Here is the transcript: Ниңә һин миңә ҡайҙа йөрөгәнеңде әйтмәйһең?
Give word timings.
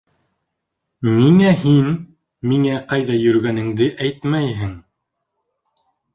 Ниңә 1.17 1.51
һин 1.65 1.91
миңә 2.53 2.81
ҡайҙа 2.95 3.19
йөрөгәнеңде 3.21 3.91
әйтмәйһең? 4.09 4.75